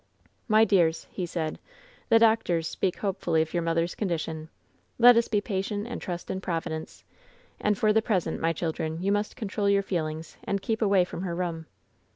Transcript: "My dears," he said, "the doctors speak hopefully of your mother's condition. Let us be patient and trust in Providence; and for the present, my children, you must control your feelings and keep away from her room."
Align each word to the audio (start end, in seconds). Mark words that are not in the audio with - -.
"My 0.47 0.65
dears," 0.65 1.05
he 1.11 1.27
said, 1.27 1.59
"the 2.09 2.17
doctors 2.17 2.67
speak 2.67 2.97
hopefully 2.97 3.43
of 3.43 3.53
your 3.53 3.61
mother's 3.61 3.93
condition. 3.93 4.49
Let 4.97 5.15
us 5.15 5.27
be 5.27 5.41
patient 5.41 5.85
and 5.85 6.01
trust 6.01 6.31
in 6.31 6.41
Providence; 6.41 7.03
and 7.59 7.77
for 7.77 7.93
the 7.93 8.01
present, 8.01 8.39
my 8.41 8.51
children, 8.51 9.03
you 9.03 9.11
must 9.11 9.35
control 9.35 9.69
your 9.69 9.83
feelings 9.83 10.37
and 10.43 10.59
keep 10.59 10.81
away 10.81 11.05
from 11.05 11.21
her 11.21 11.35
room." 11.35 11.67